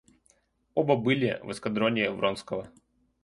Оба 0.73 0.95
были 0.95 1.39
в 1.43 1.51
эскадроне 1.51 2.09
Вронского. 2.09 2.71